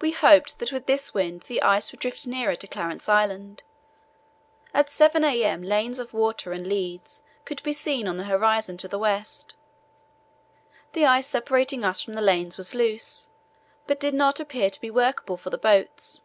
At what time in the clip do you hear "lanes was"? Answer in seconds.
12.22-12.74